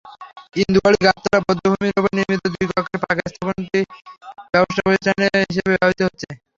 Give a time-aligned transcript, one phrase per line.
[0.55, 3.79] ইন্দুবাড়ি গাবতলা বধ্যভূমির ওপর নির্মিত দুই কক্ষের পাকা স্থাপনাটি
[4.53, 5.15] ব্যবসাপ্রতিষ্ঠান
[5.49, 6.29] হিসেবে ব্যবহৃত হচ্ছে।